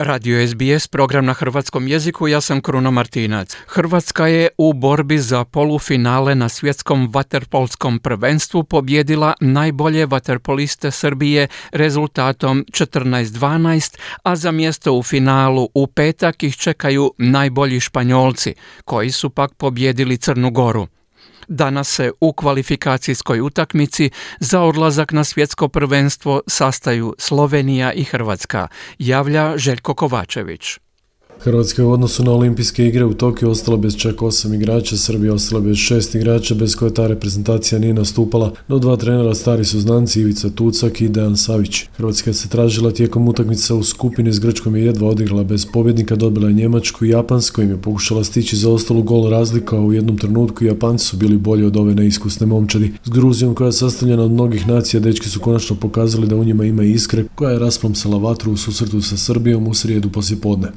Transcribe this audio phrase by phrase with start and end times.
[0.00, 3.56] Radio SBS, program na hrvatskom jeziku, ja sam Kruno Martinac.
[3.66, 12.64] Hrvatska je u borbi za polufinale na svjetskom vaterpolskom prvenstvu pobjedila najbolje vaterpoliste Srbije rezultatom
[12.72, 18.54] 14-12, a za mjesto u finalu u petak ih čekaju najbolji Španjolci,
[18.84, 20.86] koji su pak pobjedili Crnu Goru.
[21.48, 28.68] Danas se u kvalifikacijskoj utakmici za odlazak na svjetsko prvenstvo sastaju Slovenija i Hrvatska,
[28.98, 30.78] javlja Željko Kovačević.
[31.42, 35.34] Hrvatska je u odnosu na olimpijske igre u Tokiju ostala bez čak osam igrača, Srbija
[35.34, 39.80] ostala bez šest igrača, bez koje ta reprezentacija nije nastupala, no dva trenera stari su
[39.80, 41.84] znanci Ivica Tucak i Dejan Savić.
[41.96, 46.48] Hrvatska se tražila tijekom utakmica u skupini s Grčkom je jedva odigrala bez pobjednika, dobila
[46.48, 50.18] je Njemačku i Japansku, im je pokušala stići za ostalu gol razlika, a u jednom
[50.18, 52.92] trenutku Japanci su bili bolji od ove neiskusne momčadi.
[53.04, 56.64] S Gruzijom koja je sastavljena od mnogih nacija, dečki su konačno pokazali da u njima
[56.64, 60.68] ima iskre, koja je rasplomsala vatru u susretu sa Srbijom u srijedu poslijepodne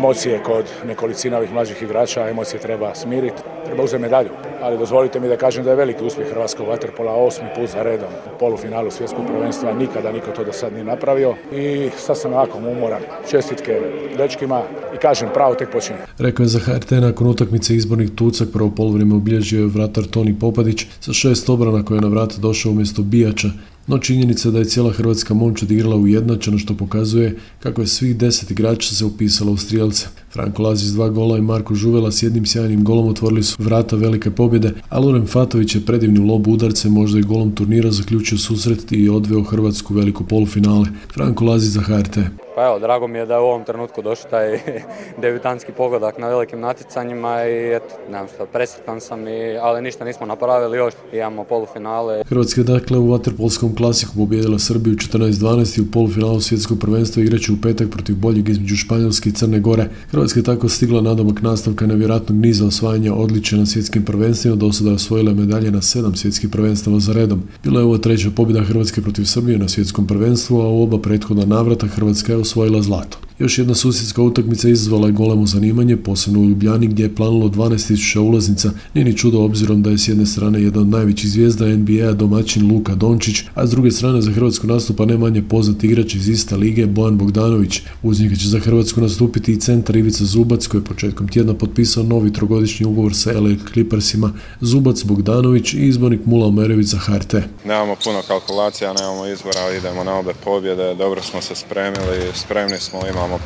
[0.00, 4.30] emocije kod nekolicina ovih mlađih igrača, emocije treba smiriti, treba uzeti medalju.
[4.62, 8.08] Ali dozvolite mi da kažem da je veliki uspjeh Hrvatskog vaterpola osmi put za redom
[8.26, 9.72] u polufinalu svjetskog prvenstva.
[9.72, 13.02] Nikada niko to do sad nije napravio i sad sam ovako umoran.
[13.30, 13.80] Čestitke
[14.18, 14.62] dečkima
[14.94, 15.98] i kažem pravo tek počinje.
[16.18, 20.86] Rekao je za HRT nakon utakmice izbornih tucak prvo polovrijeme obilježio je vratar Toni Popadić
[21.00, 23.48] sa šest obrana koje je na vrata došao umjesto Bijača
[23.90, 28.50] no činjenica da je cijela hrvatska momčad igrala ujednačeno što pokazuje kako je svih deset
[28.50, 30.06] igrača se upisalo u strijelce.
[30.32, 33.96] Franko Lazi s dva gola i Marko Žuvela s jednim sjajnim golom otvorili su vrata
[33.96, 38.92] velike pobjede, a Loren Fatović je predivni lob udarce možda i golom turnira zaključio susret
[38.92, 40.86] i odveo Hrvatsku veliku polufinale.
[41.14, 42.18] Franko Lazi za HRT.
[42.60, 44.60] Pa evo, drago mi je da je u ovom trenutku došao taj
[45.22, 50.26] debitanski pogodak na velikim natjecanjima i eto, nemam što, presretan sam, i, ali ništa nismo
[50.26, 52.22] napravili još, imamo polufinale.
[52.26, 57.52] Hrvatska je dakle u Waterpolskom klasiku pobjedila Srbiju 14-12 i u polufinalu svjetskog prvenstva igraće
[57.52, 59.88] u petak protiv boljeg između Španjolske i Crne Gore.
[60.10, 64.92] Hrvatska je tako stigla nadomak nastavka nevjerojatnog niza osvajanja odličja na svjetskim prvenstvima, do sada
[64.92, 67.42] osvojila medalje na sedam svjetskih prvenstava za redom.
[67.64, 71.44] Bila je ovo treća pobjeda Hrvatske protiv Srbije na svjetskom prvenstvu, a u oba prethodna
[71.44, 73.29] navrata Hrvatska je osvojila zlato.
[73.40, 78.18] Još jedna susjedska utakmica izazvala je golemo zanimanje, posebno u Ljubljani gdje je planilo 12.000
[78.18, 78.70] ulaznica.
[78.94, 82.72] Nije ni čudo obzirom da je s jedne strane jedan od najvećih zvijezda NBA domaćin
[82.72, 86.56] Luka Dončić, a s druge strane za Hrvatsku nastupa ne manje poznat igrač iz iste
[86.56, 87.82] lige Bojan Bogdanović.
[88.02, 92.04] Uz njega će za Hrvatsku nastupiti i centar Ivica Zubac koji je početkom tjedna potpisao
[92.04, 94.32] novi trogodišnji ugovor sa LA Clippersima.
[94.60, 97.34] Zubac, Bogdanović i izbornik Mula Omerević za HRT.
[97.64, 103.00] Nemamo puno kalkulacija, nemamo izbora, idemo na obe pobjede, dobro smo se spremili, spremni smo,
[103.10, 103.40] imamo imamo,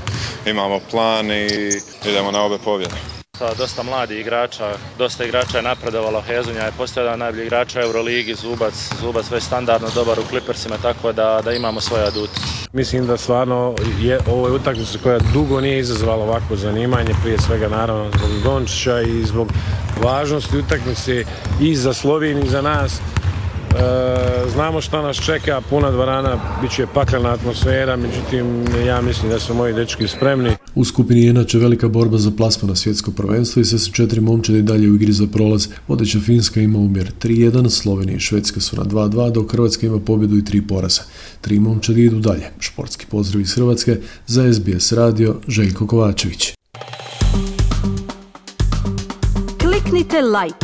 [0.47, 1.47] imamo plan i
[2.09, 2.95] idemo na obe pobjede.
[3.39, 7.83] Sa dosta mladih igrača, dosta igrača je napredovalo, Hezunja je postao jedan najbolji igrača u
[7.83, 12.31] Euroligi, Zubac, Zubac već standardno dobar u Clippersima, tako da, da imamo svoje adut.
[12.73, 17.69] Mislim da stvarno je ovo je utakmica koja dugo nije izazvala ovako zanimanje, prije svega
[17.69, 19.49] naravno zbog Dončića i zbog
[20.03, 21.25] važnosti utakmice
[21.61, 22.93] i za Sloveniju i za nas.
[22.95, 29.41] E, znamo što nas čeka, puna dvorana, bit će paklena atmosfera, međutim ja mislim da
[29.41, 30.51] su moji dečki spremni.
[30.75, 34.21] U skupini je inače velika borba za plasma na svjetsko prvenstvo i sve su četiri
[34.21, 35.69] momčade i dalje u igri za prolaz.
[35.89, 40.39] Vodeća Finska ima umjer 3-1, Slovenija i Švedska su na 2-2, dok Hrvatska ima pobjedu
[40.39, 41.03] i tri poraza.
[41.41, 42.51] Tri momčadi idu dalje.
[42.59, 46.53] Športski pozdrav iz Hrvatske za SBS radio Željko Kovačević.
[49.59, 50.64] Kliknite like,